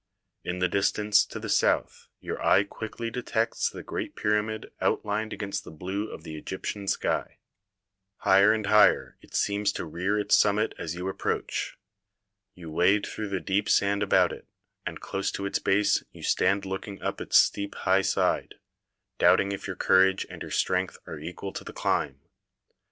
[0.43, 5.31] In the dis tance to the south your eye quickly detects the great pyramid outlined
[5.31, 7.37] against the blue of the Egyptian sky.
[8.21, 10.95] Higher and higher it seems to rear THE PYRAMID OF KHUFU 33 its summit as
[10.95, 11.77] you approach.
[12.55, 14.47] You wade through the deep sand about it,
[14.87, 18.55] and close to its base you stand looking up its steep high side,
[19.19, 22.21] doubting if your courage and your strength are equal to the climb.